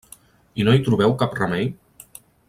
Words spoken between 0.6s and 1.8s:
I no hi trobeu cap remei?